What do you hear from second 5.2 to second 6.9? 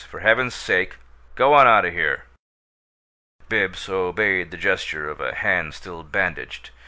a hand still bandaged.